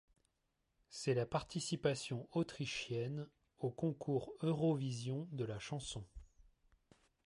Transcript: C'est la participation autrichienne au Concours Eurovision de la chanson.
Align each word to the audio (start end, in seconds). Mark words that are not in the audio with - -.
C'est 0.89 1.13
la 1.13 1.27
participation 1.27 2.27
autrichienne 2.31 3.27
au 3.59 3.69
Concours 3.69 4.33
Eurovision 4.41 5.27
de 5.31 5.45
la 5.45 5.59
chanson. 5.59 6.03